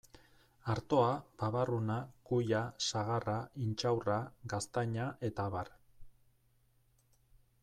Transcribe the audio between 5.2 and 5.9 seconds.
eta abar.